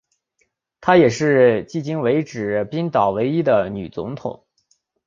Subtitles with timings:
[0.79, 4.43] 她也是迄今为止冰岛唯一的女总统。